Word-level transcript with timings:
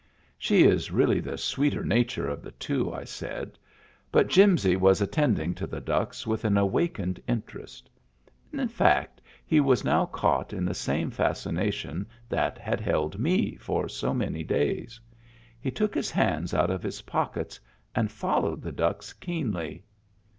"She 0.49 0.63
is 0.63 0.89
really 0.89 1.19
the 1.19 1.37
sweeter 1.37 1.83
nature 1.83 2.27
of 2.27 2.41
the 2.41 2.49
two," 2.49 2.91
I 2.91 3.03
said. 3.03 3.59
But 4.11 4.29
Jimsy 4.29 4.75
was 4.75 4.99
attending 4.99 5.53
to 5.53 5.67
the 5.67 5.79
ducks 5.79 6.25
with 6.25 6.43
an 6.43 6.57
awakened 6.57 7.21
interest; 7.27 7.87
in 8.51 8.67
fact, 8.67 9.21
he 9.45 9.59
was 9.59 9.83
now 9.83 10.07
caught 10.07 10.53
in 10.53 10.65
the 10.65 10.73
same 10.73 11.11
fascination 11.11 12.07
that 12.29 12.57
had 12.57 12.81
held 12.81 13.19
me 13.19 13.55
for 13.57 13.87
so 13.87 14.11
many 14.11 14.43
days. 14.43 14.99
He 15.59 15.69
took 15.69 15.93
his 15.93 16.09
hands 16.09 16.51
out 16.51 16.71
of 16.71 16.81
his 16.81 17.03
pockets 17.03 17.59
and 17.93 18.11
followed 18.11 18.63
the 18.63 18.71
ducks 18.71 19.13
keenly. 19.13 19.83